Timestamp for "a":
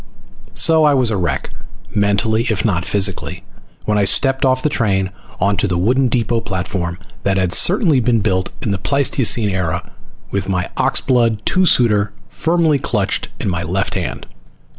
1.11-1.15